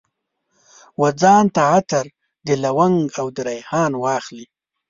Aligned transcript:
وځان 1.01 1.45
ته 1.55 1.61
عطر، 1.75 2.05
د 2.47 2.49
لونګ 2.63 2.99
او 3.19 3.25
دریحان 3.37 3.91
واخلي 4.03 4.45